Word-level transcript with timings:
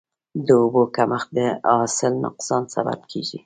د 0.45 0.47
اوبو 0.61 0.81
کمښت 0.95 1.29
د 1.35 1.37
حاصل 1.79 2.13
نقصان 2.25 2.63
سبب 2.73 2.99
کېږي. 3.11 3.39